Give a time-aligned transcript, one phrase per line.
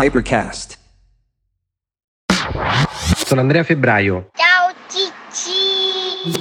[0.00, 0.78] Hypercast.
[3.26, 4.30] Sono Andrea Febbraio.
[4.32, 6.38] Ciao Cicci!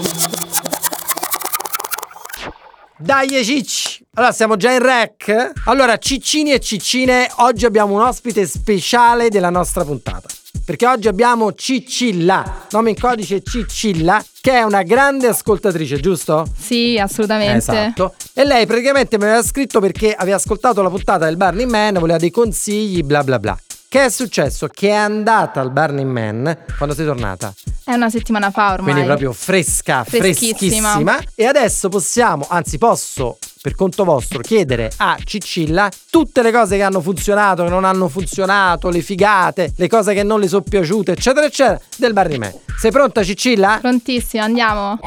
[3.00, 4.06] Dai Cicci!
[4.14, 5.54] Allora siamo già in rec?
[5.66, 10.28] Allora Ciccini e Ciccine, oggi abbiamo un ospite speciale della nostra puntata.
[10.68, 16.46] Perché oggi abbiamo Ciccilla, nome in codice Ciccilla, che è una grande ascoltatrice, giusto?
[16.60, 17.56] Sì, assolutamente.
[17.56, 18.16] Esatto.
[18.34, 22.18] E lei praticamente mi aveva scritto perché aveva ascoltato la puntata del Burning Man, voleva
[22.18, 23.58] dei consigli, bla bla bla.
[23.88, 24.68] Che è successo?
[24.68, 27.54] Che è andata al Burning Man quando sei tornata.
[27.86, 28.92] È una settimana fa ormai.
[28.92, 30.58] Quindi proprio fresca, Freschissima.
[30.58, 31.20] freschissima.
[31.34, 36.84] E adesso possiamo, anzi posso, per conto vostro, chiedere a Ciccilla tutte le cose che
[36.84, 41.12] hanno funzionato, che non hanno funzionato, le figate, le cose che non le sono piaciute,
[41.12, 42.54] eccetera, eccetera, del Burning Man.
[42.80, 43.80] Sei pronta Ciccilla?
[43.82, 44.98] Prontissima, andiamo.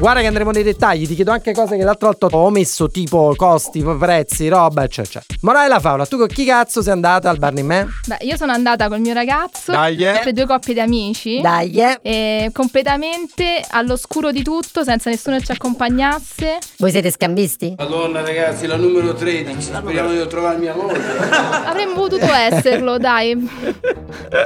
[0.00, 3.34] Guarda che andremo nei dettagli, ti chiedo anche cose che l'altra volta ho omesso, tipo
[3.36, 5.38] costi, prezzi, roba, eccetera, eccetera.
[5.42, 7.90] Morale la favola, tu con chi cazzo sei andata al Burning Man?
[8.06, 10.20] Beh, io sono andata col mio ragazzo, Dai, eh.
[10.24, 11.42] per due coppie di amici.
[11.42, 11.98] Dai, eh.
[12.00, 16.58] E completamente all'oscuro di tutto, senza nessuno che ci accompagnasse.
[16.78, 17.74] Voi siete scambisti?
[17.76, 20.98] Madonna ragazzi, la numero 13, speriamo di trovare mia moglie.
[21.66, 23.36] Avremmo potuto esserlo, dai.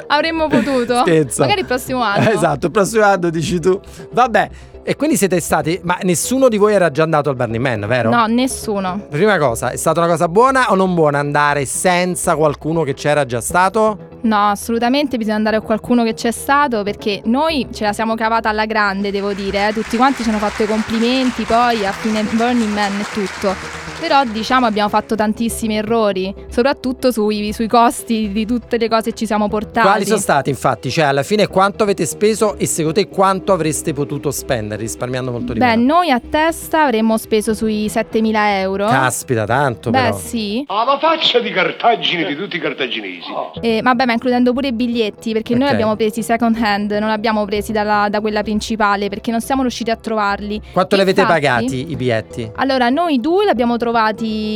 [0.09, 1.03] Avremmo potuto.
[1.03, 1.43] Scherzo.
[1.43, 2.29] Magari il prossimo anno.
[2.29, 3.81] Esatto, il prossimo anno dici tu.
[4.11, 4.51] Vabbè,
[4.85, 8.11] e quindi siete stati, ma nessuno di voi era già andato al Burning Man, vero?
[8.11, 9.07] No, nessuno.
[9.09, 13.25] Prima cosa, è stata una cosa buona o non buona andare senza qualcuno che c'era
[13.25, 14.11] già stato?
[14.23, 18.49] No, assolutamente bisogna andare con qualcuno che c'è stato perché noi ce la siamo cavata
[18.51, 19.69] alla grande, devo dire.
[19.69, 19.73] eh.
[19.73, 23.84] Tutti quanti ci hanno fatto i complimenti poi a fine Burning Man e tutto.
[24.05, 29.17] Però diciamo abbiamo fatto tantissimi errori, soprattutto sui, sui costi di tutte le cose che
[29.17, 29.87] ci siamo portati.
[29.87, 30.91] Quali sono stati infatti?
[30.91, 35.55] Cioè alla fine quanto avete speso e secondo te quanto avreste potuto spendere risparmiando molto
[35.55, 35.95] di Beh, meno?
[35.95, 38.89] noi a testa avremmo speso sui 7.000 euro.
[38.89, 40.19] Caspita, tanto Beh, però.
[40.19, 40.63] sì.
[40.67, 43.33] Alla faccia di Cartagine di tutti i cartaginesi.
[43.63, 45.73] E, vabbè, ma includendo pure i biglietti, perché noi Ok.
[45.73, 49.91] abbiamo presi second hand, non abbiamo presi dalla- da quella principale, perché non siamo riusciti
[49.91, 50.61] a trovarli.
[50.75, 52.51] Quanto li avete Infatti- pagati i biglietti?
[52.57, 53.93] Allora, noi due li abbiamo trovati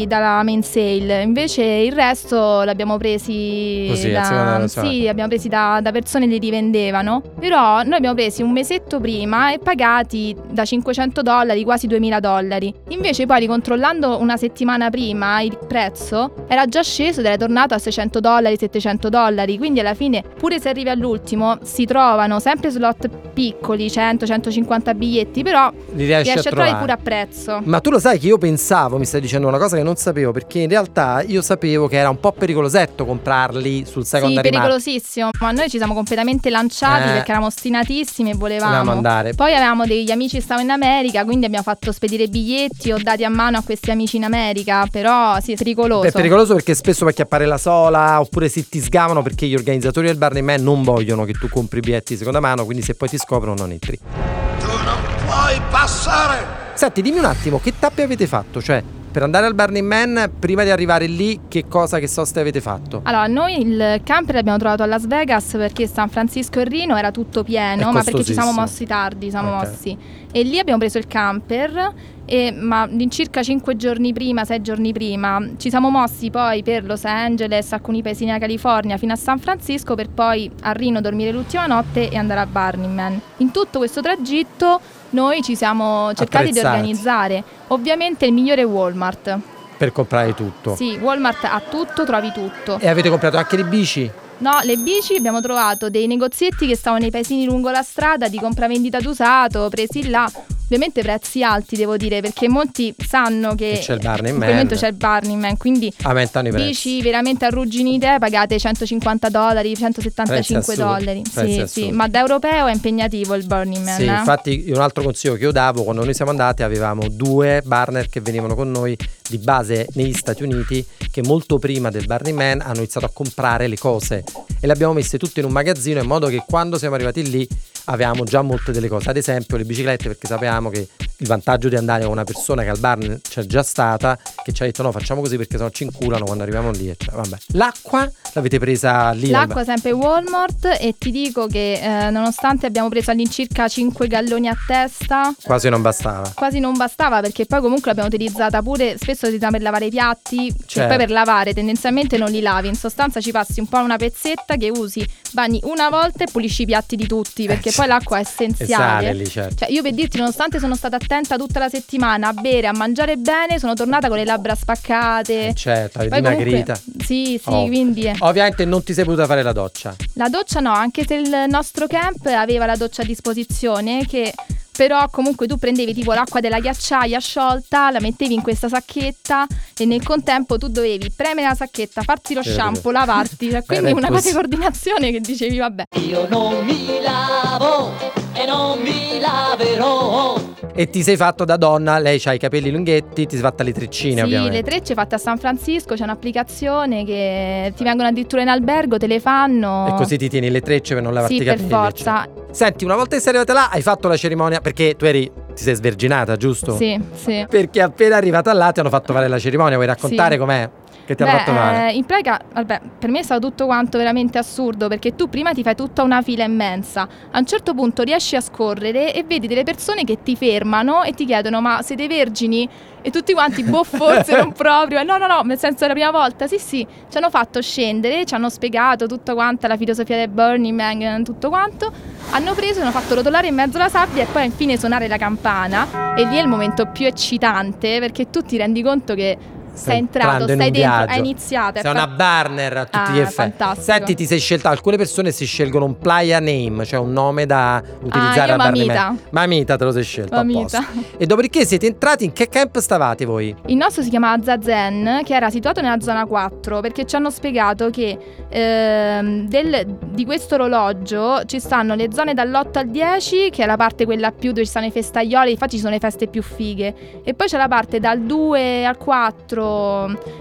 [0.07, 5.93] dalla main sale, invece il resto l'abbiamo presi Così, da, sì, abbiamo presi da, da
[5.93, 7.23] persone che li rivendevano.
[7.39, 12.75] Però noi abbiamo presi un mesetto prima e pagati da 500 dollari, quasi 2000 dollari.
[12.89, 17.79] Invece poi ricontrollando una settimana prima il prezzo era già sceso ed era tornato a
[17.79, 19.57] 600 dollari, 700 dollari.
[19.57, 25.71] Quindi alla fine, pure se arrivi all'ultimo, si trovano sempre slot piccoli, 100-150 biglietti, però
[25.93, 26.79] Li riesci, riesci a a trovare?
[26.79, 27.61] pure a prezzo.
[27.63, 30.33] Ma tu lo sai che io pensavo, mi stai dicendo una cosa che non sapevo,
[30.33, 34.53] perché in realtà io sapevo che era un po' pericolosetto comprarli sul Sì, secondary market.
[34.53, 37.13] pericolosissimo, ma noi ci siamo completamente lanciati Eh.
[37.13, 38.71] perché eravamo ostinatissimi e volevamo.
[38.73, 39.35] Volevamo andare.
[39.35, 43.25] Poi avevamo degli amici che stavano in America, quindi abbiamo fatto spedire biglietti o dati
[43.25, 46.05] a mano a questi amici in America, però sì, è pericoloso.
[46.07, 50.07] È pericoloso perché spesso puoi acchiappare la sola oppure si ti sgamano perché gli organizzatori
[50.07, 53.09] del Burning Man non vogliono che tu compri biglietti di seconda mano, quindi se poi
[53.09, 53.99] ti scoprono non entri.
[53.99, 54.97] Tu non
[55.27, 56.57] puoi passare!
[56.75, 58.63] Senti, dimmi un attimo, che tappe avete fatto?
[58.63, 58.83] Cioè,
[59.19, 63.01] per andare al Burning Man, prima di arrivare lì, che cosa, che soste avete fatto?
[63.03, 67.11] Allora, noi il camper l'abbiamo trovato a Las Vegas perché San Francisco e Reno era
[67.11, 69.67] tutto pieno, ma perché ci siamo mossi tardi, siamo Ok.
[69.67, 69.99] mossi.
[70.31, 71.93] E lì abbiamo preso il camper,
[72.29, 76.85] e, ma in circa 5 giorni prima, 6 giorni prima, ci siamo mossi poi per
[76.85, 81.33] Los Angeles, alcuni paesini della California, fino a San Francisco per poi a Reno dormire
[81.33, 83.19] l'ultima notte e andare a Burning Man.
[83.39, 84.79] In tutto questo tragitto
[85.11, 86.77] noi ci siamo cercati di Attrezzati.
[86.77, 87.45] organizzare.
[87.69, 89.39] Ovviamente il migliore è Walmart.
[89.79, 90.77] Per comprare tutto.
[90.77, 92.79] Sì, Walmart ha tutto, trovi tutto.
[92.79, 94.11] E avete comprato anche le bici?
[94.39, 98.39] No, le bici abbiamo trovato dei negozietti che stavano nei paesini lungo la strada di
[98.39, 100.31] compravendita d'usato, presi là.
[100.71, 104.49] Ovviamente prezzi alti, devo dire, perché molti sanno che, Che c'è il Burning in Man.
[104.51, 106.67] momento c'è il Burning Man, quindi Aumentano i prezzi.
[106.67, 111.23] bici veramente arrugginite pagate 150 dollari, 175 Prezzi assurdi, dollari.
[111.25, 113.97] Sì, sì, ma da europeo è impegnativo il Burning Man.
[113.97, 114.13] Sì, eh.
[114.13, 118.21] infatti un altro consiglio che io davo quando noi siamo andati avevamo due partner che
[118.21, 118.95] venivano con noi
[119.27, 123.69] di base negli Stati Uniti che molto prima del Burning Man hanno iniziato a comprare
[123.69, 124.23] le cose
[124.61, 127.49] e le abbiamo messe tutte in un magazzino in modo che quando siamo arrivati lì
[127.91, 130.89] avevamo già molte delle cose, ad esempio le biciclette perché sapevamo che
[131.21, 134.63] il vantaggio di andare con una persona che al bar c'è già stata, che ci
[134.63, 136.93] ha detto no facciamo così perché sennò ci inculano quando arriviamo lì.
[136.97, 137.37] Cioè, vabbè.
[137.53, 139.29] L'acqua l'avete presa lì?
[139.31, 144.57] L'acqua sempre Walmart e ti dico che eh, nonostante abbiamo preso all'incirca 5 galloni a
[144.67, 146.31] testa, Quasi non bastava.
[146.35, 150.49] quasi non bastava perché poi comunque l'abbiamo utilizzata pure spesso usa per lavare i piatti,
[150.51, 150.65] Certo.
[150.67, 153.97] cioè poi per lavare tendenzialmente non li lavi, in sostanza ci passi un po' una
[153.97, 158.17] pezzetta che usi, bagni una volta e pulisci i piatti di tutti perché poi l'acqua
[158.19, 159.13] è essenziale.
[159.15, 159.57] lì, certo.
[159.65, 163.17] Cioè, io per dirti, nonostante sono stata attenta tutta la settimana a bere, a mangiare
[163.17, 165.49] bene, sono tornata con le labbra spaccate.
[165.49, 166.75] Eh, certo, hai Poi comunque- dimagrita.
[167.05, 167.67] Sì, sì, Oh.
[167.67, 168.17] quindi eh.
[168.21, 169.95] Ovviamente non ti sei potuta fare la doccia.
[170.15, 174.33] la doccia no, anche se il nostro camp aveva la doccia a disposizione che
[174.79, 179.45] però comunque tu prendevi tipo l'acqua della ghiacciaia sciolta, la mettevi in questa sacchetta
[179.77, 183.91] e nel contempo tu dovevi premere la sacchetta, farti lo Sì, shampoo, lavarti, cioè, quindi
[183.91, 185.83] una cosa di coordinazione che dicevi vabbè.
[186.07, 190.37] Io non mi lavo e non mi laverò.
[190.75, 193.73] E ti sei fatto da donna, lei ha i capelli lunghetti, ti sei fatta le
[193.73, 194.57] treccine Sì, ovviamente.
[194.57, 199.09] le trecce fatte a San Francisco, c'è un'applicazione che ti vengono addirittura in albergo, te
[199.09, 199.87] le fanno.
[199.89, 201.71] E così ti tieni le trecce per non lavarti Sì, i per capelli.
[201.71, 202.25] forza.
[202.25, 202.47] eccetera.
[202.55, 205.63] Senti, una volta che sei arrivata là, hai fatto la cerimonia perché tu eri ti
[205.63, 206.77] sei sverginata, giusto?
[206.77, 207.45] Sì, sì.
[207.49, 210.39] Perché appena arrivata là ti hanno fatto fare la cerimonia, vuoi raccontare Sì.
[210.39, 210.71] com'è?
[211.09, 211.89] Che ti Beh, hanno fatto fare?
[211.89, 215.53] eh, in pratica, vabbè, per me è stato tutto quanto veramente assurdo perché tu prima
[215.55, 219.47] ti fai tutta una fila immensa, a un certo punto riesci a scorrere e vedi
[219.47, 222.69] delle persone che ti fermano e ti chiedono ma siete vergini?
[223.01, 225.03] E tutti quanti, boh, forse non proprio.
[225.03, 226.47] No, no, no, nel senso è la prima volta.
[226.47, 230.79] Sì, sì, ci hanno fatto scendere, ci hanno spiegato tutta quanta la filosofia del Burning
[230.79, 231.91] Man, tutto quanto.
[232.33, 236.15] Hanno preso, hanno fatto rotolare in mezzo alla sabbia e poi infine suonare la campana.
[236.15, 239.39] E lì è il momento più eccitante perché tu ti rendi conto che
[239.79, 241.11] sei entrato, entrando in dentro, viaggio.
[241.13, 241.79] hai iniziato.
[241.79, 243.35] è Sei fa- una barner a tutti Ah, gli effetti.
[243.35, 243.83] fantastico.
[243.83, 244.69] Senti, ti sei scelta.
[244.71, 248.87] Alcune persone si scelgono un playa name, cioè un nome da utilizzare Ah, io Burning
[248.93, 249.15] Mamita.
[249.31, 250.35] Mamita te lo sei scelto.
[250.35, 250.85] a Mamita.
[251.17, 253.55] E dopodiché siete entrati in che camp stavate voi?
[253.67, 257.91] Il nostro si chiama Zazen, che era situato nella zona 4, perché ci hanno spiegato
[257.91, 258.17] che
[258.51, 263.77] ehm, del- di questo orologio ci stanno le zone dall'8 al 10, che è la
[263.77, 267.23] parte quella più dove ci stanno i festaioli, infatti ci sono le feste più fighe,
[267.25, 269.65] e poi c'è la parte dal 2 al 4,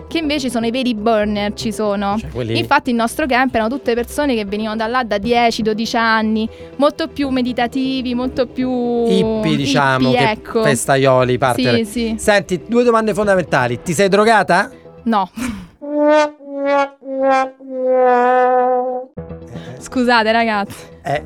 [0.07, 2.17] che invece sono i veri burner, ci sono.
[2.17, 5.95] Cioè, quelli- Infatti il nostro camp erano tutte persone che venivano da là da 10-12
[5.97, 9.05] anni, molto più meditativi, molto più...
[9.07, 10.63] hippie, diciamo, hippie, ecco.
[10.63, 11.75] festaioli, partner.
[11.77, 12.15] Sì, sì.
[12.17, 13.81] Senti, due domande fondamentali.
[13.81, 14.71] Ti sei drogata?
[15.03, 15.29] No.
[19.79, 20.75] Scusate ragazzi.
[21.03, 21.23] Eh,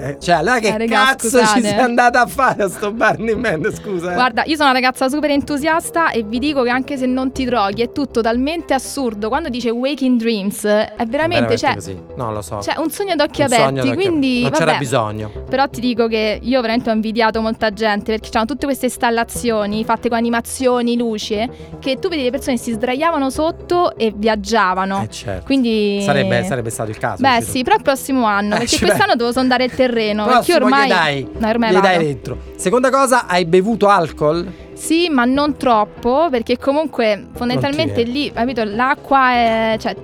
[0.00, 1.60] eh, eh, cioè, allora che Eh, raga, cazzo scusate.
[1.60, 3.70] ci sei andata a fare a sto Burning Man?
[3.72, 4.10] Scusa.
[4.12, 4.14] eh.
[4.14, 7.44] Guarda, io sono una ragazza super entusiasta e vi dico che anche se non ti
[7.44, 9.28] droghi è tutto talmente assurdo.
[9.28, 11.98] Quando dice waking dreams è veramente, cioè, così.
[12.16, 12.60] No, lo so.
[12.60, 14.78] cioè un sogno d'occhi Un sogno aperti, d'occhi quindi Non c'era vabbè.
[14.78, 15.30] bisogno.
[15.48, 19.84] Però ti dico che io veramente ho invidiato molta gente perché c'erano tutte queste installazioni
[19.84, 21.48] fatte con animazioni, luce,
[21.78, 25.02] che tu vedi le persone si sdraiavano sotto e viaggiavano.
[25.02, 25.44] Eh, certo.
[25.44, 27.22] Quindi Sarebbe, sarebbe stato il caso.
[27.22, 30.52] Beh, sì, però il prossimo anno, Eh, perché cioè- quest'anno devo sondare il terreno, perché
[30.52, 32.38] Prossimo ormai gli dai, No, ormai gli dai dentro.
[32.56, 34.50] Seconda cosa, hai bevuto alcol?
[34.74, 39.94] Sì, ma non troppo, perché comunque fondamentalmente lì, capito, l'acqua è cioè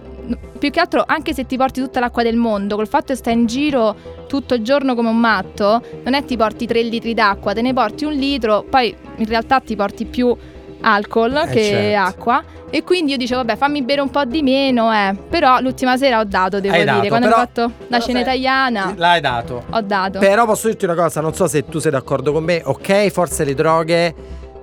[0.59, 3.35] più che altro anche se ti porti tutta l'acqua del mondo, col fatto che stai
[3.35, 3.95] in giro
[4.27, 7.73] tutto il giorno come un matto, non è ti porti 3 litri d'acqua, te ne
[7.73, 10.35] porti un litro, poi in realtà ti porti più
[10.81, 12.09] alcol Eh, che certo.
[12.09, 12.45] acqua.
[12.69, 15.15] E quindi io dicevo, vabbè, fammi bere un po' di meno, eh.
[15.31, 16.93] Però l'ultima sera ho dato, devo Hai dire.
[16.95, 19.65] dato, Quando ho fatto la cena italiana, L'hai dato.
[19.71, 20.19] ho dato.
[20.19, 22.61] Però posso dirti una cosa, non so se tu sei d'accordo con me.
[22.65, 24.15] Ok, forse le droghe.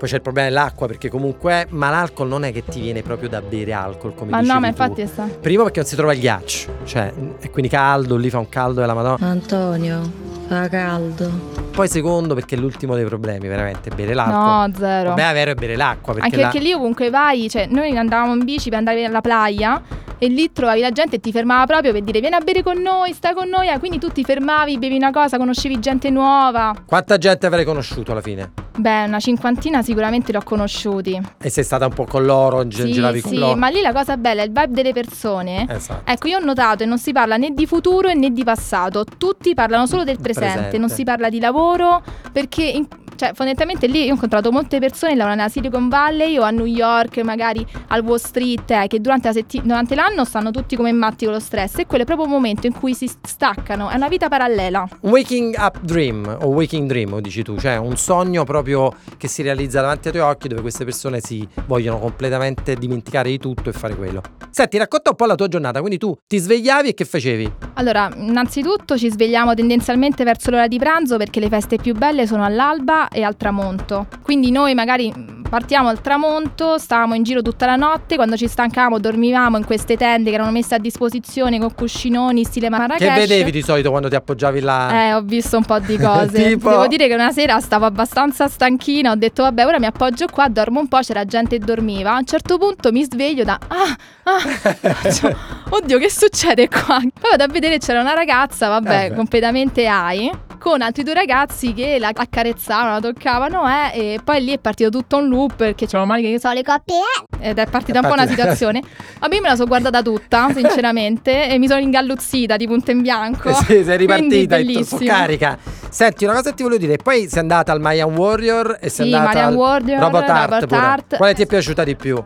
[0.04, 3.30] Poi c'è il problema dell'acqua perché comunque, ma l'alcol non è che ti viene proprio
[3.30, 4.82] da bere alcol come ma dicevi no, ma tu.
[4.82, 5.30] infatti sta.
[5.40, 8.82] Primo perché non si trova il ghiaccio, cioè, è quindi caldo, lì fa un caldo
[8.82, 9.26] della madonna.
[9.26, 10.02] Antonio,
[10.50, 11.32] fa caldo.
[11.72, 14.68] Poi secondo perché è l'ultimo dei problemi, veramente, bere l'acqua.
[14.68, 15.10] No, zero.
[15.12, 17.98] Vabbè, è vero è bere l'acqua perché Anche la- perché lì ovunque vai, cioè noi
[17.98, 19.82] andavamo in bici per andare alla playa
[20.18, 22.78] e lì trovavi la gente e ti fermava proprio per dire vieni a bere con
[22.78, 26.76] noi, stai con noi, ah, quindi tu ti fermavi, bevi una cosa, conoscevi gente nuova.
[26.86, 28.63] Quanta gente avrei conosciuto alla fine?
[28.76, 31.22] Beh, una cinquantina sicuramente li ho conosciuti.
[31.40, 33.56] E sei stata un po' con loro, gi- Sì, giravi con sì, loro.
[33.56, 35.68] ma lì la cosa bella è il vibe delle persone.
[35.70, 36.10] Esatto.
[36.12, 39.54] Ecco, io ho notato che non si parla né di futuro né di passato, tutti
[39.54, 40.78] parlano solo del presente, Presente.
[40.80, 42.02] non si parla di lavoro
[42.32, 46.38] perché in- cioè, fondamentalmente lì io ho incontrato molte persone che lavorano nella Silicon Valley
[46.38, 50.26] o a New York, magari al Wall Street, eh, che durante, la setti- durante l'anno
[50.26, 52.94] stanno tutti come matti con lo stress e quello è proprio un momento in cui
[52.94, 54.88] si staccano, è una vita parallela.
[55.02, 59.82] Waking up dream o waking dream, dici tu, cioè un sogno proprio che si realizza
[59.82, 63.96] davanti ai tuoi occhi dove queste persone si vogliono completamente dimenticare di tutto e fare
[63.96, 64.22] quello.
[64.50, 67.52] Senti, racconta un po' la tua giornata, quindi tu ti svegliavi e che facevi?
[67.76, 72.44] Allora, innanzitutto ci svegliamo tendenzialmente verso l'ora di pranzo perché le feste più belle sono
[72.44, 74.08] all'alba e al tramonto.
[74.22, 78.48] Quindi noi magari mm, partiamo al tramonto, stavamo in giro tutta la notte, quando ci
[78.48, 83.08] stancavamo dormivamo in queste tende che erano messe a disposizione con cuscinoni stile Marrakesh.
[83.08, 85.08] Che vedevi di solito quando ti appoggiavi là?
[85.08, 86.50] Eh, ho visto un po' di cose.
[86.50, 86.70] Tipo?
[86.70, 90.48] Devo dire che una sera stavo abbastanza stanchina, ho detto vabbè, ora mi appoggio qua,
[90.48, 92.14] dormo un po', c'era gente che dormiva.
[92.14, 94.40] A un certo punto mi sveglio da ah, ah.
[94.40, 95.36] Faccio,
[95.70, 96.98] oddio che succede qua?
[97.00, 99.16] Poi vado a vedere c'era una ragazza, vabbè, Vabbè.
[99.16, 100.32] completamente AI,
[100.64, 104.90] con altri due ragazzi che la accarezzavano, la toccavano eh, e poi lì è partito
[104.90, 106.96] tutto un loop perché c'erano male che so le coppie
[107.42, 108.82] eh, ed è partita un po' una situazione.
[109.20, 113.02] Vabbè, io me la sono guardata tutta, sinceramente, e mi sono ingalluzzita di punto in
[113.02, 113.50] bianco.
[113.50, 115.58] Eh sì, sei ripartita in tutto carica.
[115.90, 119.08] Senti, una cosa che ti volevo dire, poi sei andata al Mayan Warrior e sei
[119.08, 120.72] Sì, andata Mayan al Warrior, Robot Art Robot.
[120.72, 121.18] Art.
[121.18, 122.24] Quale ti è piaciuta di più?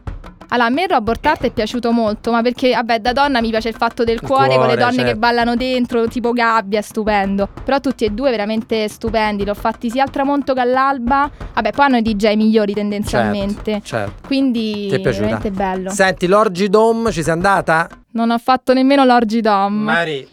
[0.50, 3.50] Allora, a me il Robot Art è piaciuto molto, ma perché, vabbè, da donna mi
[3.50, 5.12] piace il fatto del Il cuore, con le cuore, donne certo.
[5.12, 7.50] che ballano dentro, tipo gabbia, stupendo.
[7.66, 11.30] Però tutti e due veramente stupendi, l'ho fatti sia al tramonto che all'alba.
[11.54, 13.72] Vabbè, poi hanno i DJ migliori tendenzialmente.
[13.72, 14.14] Certo, certo.
[14.28, 15.26] Quindi Ti è piaciuta?
[15.26, 15.90] veramente bello.
[15.90, 17.88] Senti, l'Orgy Dome ci sei andata?
[18.12, 19.74] Non ho fatto nemmeno l'Orgy Dom.
[19.74, 20.28] Mari.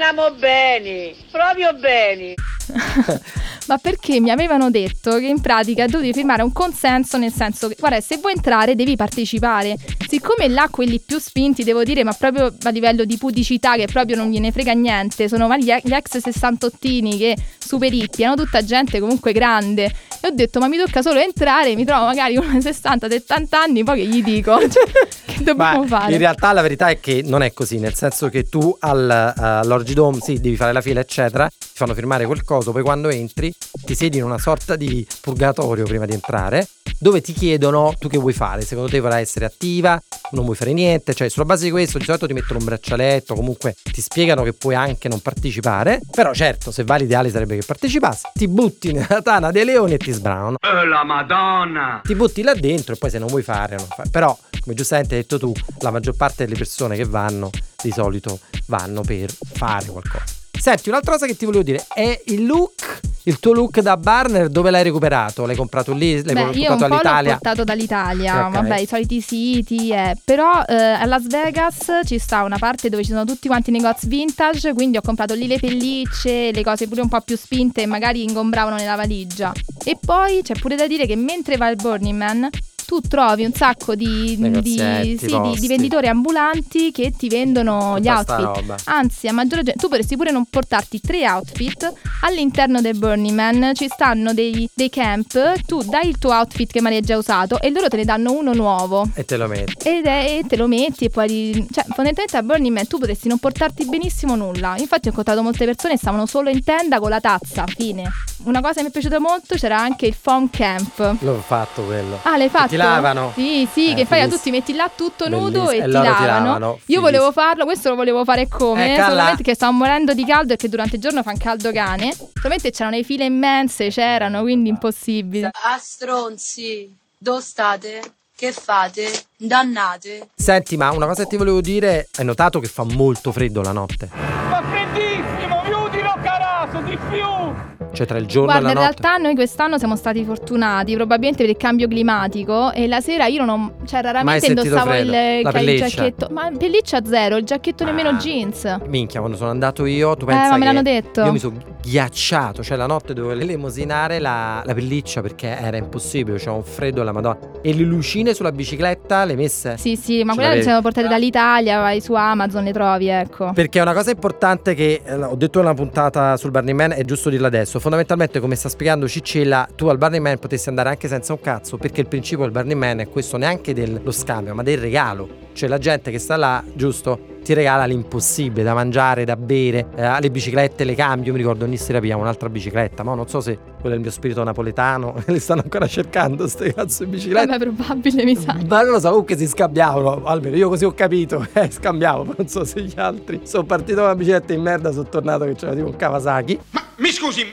[0.00, 2.34] Andiamo bene, proprio bene.
[3.66, 7.74] Ma perché mi avevano detto che in pratica dovevi firmare un consenso nel senso che,
[7.76, 9.76] guarda, se vuoi entrare devi partecipare.
[10.06, 14.14] Siccome là quelli più spinti, devo dire, ma proprio a livello di pudicità che proprio
[14.14, 17.36] non gliene frega niente, sono gli, ex sessantottini che
[17.68, 19.84] super hippie, hanno tutta gente comunque grande.
[20.20, 23.84] E ho detto, ma mi tocca solo entrare, mi trovo magari uno di 60-70 anni,
[23.84, 24.56] poi che gli dico?
[24.68, 24.84] Cioè,
[25.24, 26.12] che dobbiamo Ma fare?
[26.12, 29.40] in realtà la verità è che non è così, nel senso che tu al, eh,
[29.40, 33.08] all'Orgy Dome sì, devi fare la fila, eccetera, ti fanno firmare quel coso, poi quando
[33.08, 33.52] entri
[33.84, 36.66] ti siedi in una sorta di purgatorio prima di entrare,
[36.98, 40.00] dove ti chiedono tu che vuoi fare, secondo te vorrai essere attiva,
[40.32, 43.34] non vuoi fare niente, cioè sulla base di questo di solito ti mettono un braccialetto,
[43.34, 47.64] comunque ti spiegano che puoi anche non partecipare, però certo se vai l'ideale sarebbe che
[47.64, 50.56] partecipassi, ti butti nella tana dei leoni e ti sbranano.
[50.60, 52.00] Oh la madonna!
[52.04, 54.08] Ti butti là dentro e poi se non vuoi fare non fai.
[54.10, 57.50] Però, come giustamente hai detto tu, la maggior parte delle persone che vanno
[57.82, 60.37] di solito vanno per fare qualcosa.
[60.58, 64.48] Senti, un'altra cosa che ti volevo dire è il look, il tuo look da Barner,
[64.48, 65.46] dove l'hai recuperato?
[65.46, 66.22] L'hai comprato lì?
[66.24, 67.32] L'hai Beh, io un portato po' l'ho all'Italia?
[67.32, 68.52] portato dall'Italia, Ok.
[68.52, 70.16] vabbè, i soliti siti, eh.
[70.24, 73.72] però eh, a Las Vegas ci sta una parte dove ci sono tutti quanti i
[73.72, 77.82] negozi vintage, quindi ho comprato lì le pellicce, le cose pure un po' più spinte
[77.82, 79.52] e magari ingombravano nella valigia.
[79.84, 82.48] E poi c'è pure da dire che mentre vai al Burning Man
[82.88, 88.06] tu trovi un sacco di, di, sì, di- di venditori ambulanti che ti vendono gli
[88.06, 88.82] Tutta sta outfit.
[88.84, 91.92] Anzi, a maggior ragione, tu potresti pure non portarti tre outfit
[92.22, 93.72] all'interno del Burning Man.
[93.74, 97.60] Ci stanno dei, dei camp, tu dai il tuo outfit che magari hai già usato
[97.60, 99.06] e loro te ne danno uno nuovo.
[99.12, 99.86] E te lo metti.
[99.86, 101.52] Ed è, e te lo metti e poi.
[101.70, 104.76] Cioè, fondamentalmente al Burning Man tu potresti non portarti benissimo nulla.
[104.78, 107.66] Infatti, ho incontrato molte persone che stavano solo in tenda con la tazza.
[107.66, 108.10] Fine.
[108.44, 111.16] Una cosa che mi è piaciuta molto c'era anche il foam camp.
[111.20, 112.20] L'ho fatto quello.
[112.22, 112.68] Ah, l'hai fatto?
[112.68, 113.32] ti lavano?
[113.34, 115.70] Sì, sì, Eh, che fai a tutti, metti là tutto nudo Bellissimo.
[115.70, 116.44] e, E ti loro ti lavano.
[116.46, 118.92] lavano, Io volevo farlo, questo lo volevo fare come?
[118.94, 119.08] Eccola.
[119.08, 122.14] Solamente che stavo morendo di caldo e che durante il giorno fa un caldo cane.
[122.34, 125.50] Solamente c'erano le file immense, c'erano, quindi impossibile.
[125.52, 128.00] A stronzi, dove state?
[128.36, 129.10] Che fate?
[129.36, 130.28] Dannate?
[130.36, 133.72] Senti, ma una cosa che ti volevo dire, hai notato che fa molto freddo la
[133.72, 134.08] notte?
[134.12, 137.77] Ma freddissimo, chiudilo carasso, di più!
[137.92, 138.96] Cioè tra il giorno Guarda, e in la notte?
[139.02, 143.44] realtà noi quest'anno siamo stati fortunati, probabilmente per il cambio climatico e la sera io
[143.44, 148.14] non ho, cioè raramente indossavo il, il giacchetto, ma pelliccia zero, il giacchetto nemmeno Ah.
[148.14, 148.76] jeans.
[148.86, 151.24] Minchia, quando sono andato io, tu pensa Eh, ma me che l'hanno detto.
[151.24, 156.36] Io mi sono ghiacciato, cioè la notte dovevo elemosinare la, la pelliccia perché era impossibile,
[156.38, 157.38] c'era un freddo alla madonna.
[157.62, 159.76] E le lucine sulla bicicletta le messe?
[159.78, 163.52] Sì, sì, ma quelle le siamo portate dall'Italia, vai su Amazon, le trovi, ecco.
[163.54, 167.02] Perché è una cosa importante che eh, ho detto nella puntata sul Burning Man, è
[167.04, 167.78] giusto dirla adesso.
[167.88, 171.78] Fondamentalmente, come sta spiegando Ciccella, tu al Burning Man potessi andare anche senza un cazzo,
[171.78, 175.46] perché il principio del Burning Man è questo neanche dello scambio, ma del regalo.
[175.54, 180.20] Cioè la gente che sta là, giusto, ti regala l'impossibile da mangiare, da bere, eh,
[180.20, 183.58] le biciclette le cambio, mi ricordo ogni sera abbiamo un'altra bicicletta, ma non so se
[183.80, 187.46] quello è il mio spirito napoletano, le stanno ancora cercando ste cazzo di biciclette.
[187.46, 188.54] Vabbè, probabile, mi sa.
[188.68, 192.34] Ma non lo so, comunque si scambiavano, almeno io così ho capito, eh, scambiavo, ma
[192.36, 193.40] non so se gli altri.
[193.44, 196.60] Sono partito con una bicicletta in merda, sono tornato che c'era tipo un Kawasaki.
[196.98, 197.44] Mi scusi,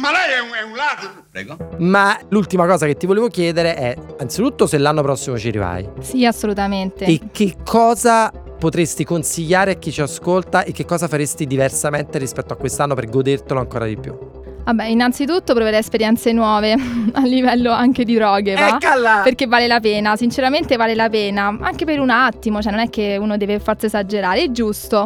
[0.00, 1.24] ma lei è un, è un ladro?
[1.30, 1.56] Prego.
[1.78, 6.24] Ma l'ultima cosa che ti volevo chiedere è, anzitutto se l'anno prossimo ci rivai Sì,
[6.24, 7.04] assolutamente.
[7.04, 12.54] e che cosa potresti consigliare a chi ci ascolta e che cosa faresti diversamente rispetto
[12.54, 14.16] a quest'anno per godertelo ancora di più.
[14.64, 16.72] Vabbè, innanzitutto proverei esperienze nuove
[17.12, 18.78] a livello anche di droghe, va?
[18.78, 19.20] Eccola!
[19.22, 22.88] Perché vale la pena, sinceramente vale la pena, anche per un attimo, cioè non è
[22.88, 25.04] che uno deve forse esagerare, è giusto.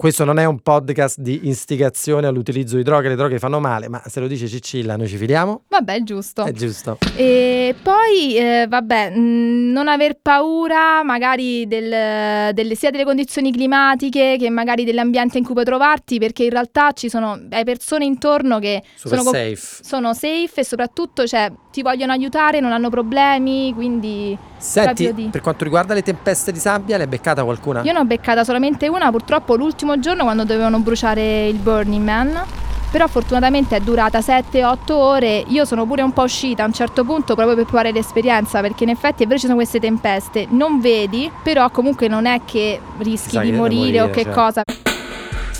[0.00, 4.00] Questo non è un podcast di istigazione all'utilizzo di droghe, le droghe fanno male, ma
[4.06, 5.64] se lo dice Ciccilla noi ci fidiamo.
[5.68, 6.42] Vabbè, è giusto.
[6.42, 6.96] È giusto.
[7.16, 14.36] E poi, eh, vabbè, mh, non aver paura magari del- delle, sia delle condizioni climatiche
[14.38, 18.58] che magari dell'ambiente in cui puoi trovarti, perché in realtà ci sono hai persone intorno
[18.58, 19.58] che sono, safe.
[19.82, 25.42] sono safe e soprattutto cioè, ti vogliono aiutare, non hanno problemi, quindi Senti, di- per
[25.42, 27.82] quanto riguarda le tempeste di sabbia, l'hai beccata qualcuna?
[27.82, 32.42] Io ne ho beccata solamente una, purtroppo l'ultimo giorno quando dovevano bruciare il Burning Man.
[32.90, 35.44] Però fortunatamente è durata 7-8 ore.
[35.46, 38.82] Io sono pure un po' uscita a un certo punto proprio per provare l'esperienza, perché
[38.82, 42.80] in effetti è vero ci sono queste tempeste, non vedi, però comunque non è che
[42.98, 44.40] rischi Sai di devi morire, o morire, che certo.
[44.40, 44.62] cosa.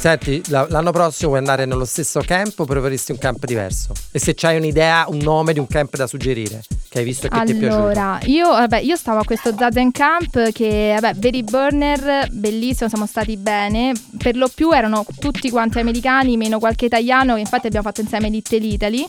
[0.01, 3.93] Senti, la- l'anno prossimo vuoi andare nello stesso camp o preferisti un camp diverso?
[4.11, 7.29] E se c'hai un'idea, un nome di un camp da suggerire, che hai visto e
[7.29, 7.83] che ti è piaciuto?
[7.83, 13.05] Allora, io, vabbè, io stavo a questo Zazen Camp che, vabbè, Very Burner, bellissimo, siamo
[13.05, 13.93] stati bene.
[14.17, 18.31] Per lo più erano tutti quanti americani, meno qualche italiano, che infatti abbiamo fatto insieme
[18.31, 19.05] Little Italy.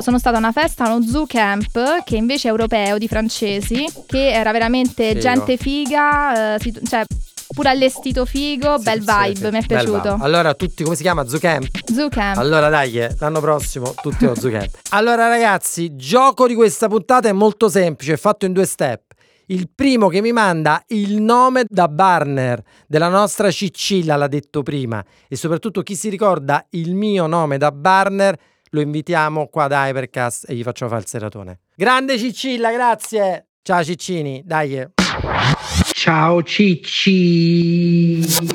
[0.00, 3.84] Sono stata a una festa, a uno zoo camp, che invece è europeo, di francesi,
[4.06, 5.20] che era veramente Figo.
[5.20, 7.04] gente figa, eh, si- cioè
[7.54, 9.50] pure allestito figo, Sì, bel sì, vibe, sì.
[9.50, 10.18] mi è piaciuto.
[10.20, 11.26] Allora, tutti, come si chiama?
[11.26, 11.68] Zoo Camp?
[11.92, 12.36] Zoo camp.
[12.38, 14.70] Allora dai, eh, l'anno prossimo tutti allo Zoo Camp.
[14.90, 19.02] Allora ragazzi, gioco di questa puntata è molto semplice, è fatto in due step.
[19.46, 25.04] Il primo che mi manda il nome da Barner della nostra Ciccilla, l'ha detto prima,
[25.28, 28.36] e soprattutto chi si ricorda il mio nome da Barner,
[28.70, 31.58] lo invitiamo qua da Hypercast e gli facciamo fare il seratone.
[31.74, 33.48] Grande Ciccilla, grazie!
[33.62, 34.86] Ciao Ciccini, dai.
[36.00, 38.22] Ciao Cicci.
[38.22, 38.48] Sei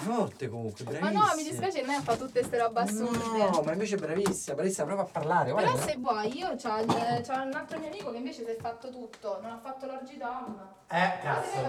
[0.00, 3.18] forte comunque, Ma no, mi dispiace, non è fa tutte queste robe assurde.
[3.50, 5.52] No, ma invece è bravissima, bravissima proprio a parlare.
[5.52, 5.82] Però guarda.
[5.86, 8.88] se vuoi, io c'ho, il- c'ho un altro mio amico che invece si è fatto
[8.88, 10.66] tutto, non ha fatto l'orgidom.
[10.88, 11.60] Eh, cazzo.